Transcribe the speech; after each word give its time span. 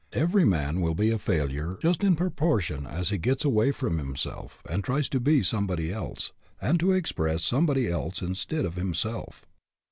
Every 0.13 0.45
man 0.45 0.81
will 0.81 0.95
be 0.95 1.11
a 1.11 1.19
failure 1.19 1.77
just 1.79 2.03
in 2.03 2.15
proportion 2.15 2.87
as 2.87 3.09
he 3.11 3.19
gets 3.19 3.45
away 3.45 3.71
from 3.71 3.99
himself 3.99 4.63
and 4.67 4.83
tries 4.83 5.07
to 5.09 5.19
be 5.19 5.43
somebody 5.43 5.93
else 5.93 6.31
and 6.59 6.79
to 6.79 6.91
express 6.91 7.43
somebody 7.43 7.87
else 7.87 8.19
instead 8.23 8.65
of 8.65 8.79
him 8.79 8.95
self. 8.95 9.45